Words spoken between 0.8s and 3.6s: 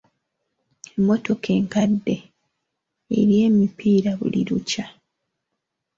Emmotoka enkadde erya